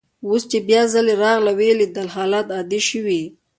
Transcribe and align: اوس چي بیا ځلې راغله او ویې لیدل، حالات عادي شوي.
اوس 0.27 0.43
چي 0.51 0.59
بیا 0.67 0.81
ځلې 0.93 1.13
راغله 1.23 1.51
او 1.53 1.57
ویې 1.59 1.73
لیدل، 1.79 2.07
حالات 2.15 2.47
عادي 2.57 2.81
شوي. 2.89 3.21